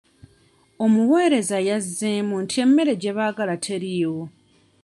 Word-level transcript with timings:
Omuweereza 0.83 1.57
yazzeemu 1.69 2.35
nti 2.43 2.55
emmere 2.63 2.93
gye 3.01 3.11
baagala 3.17 3.55
teriiwo. 3.65 4.23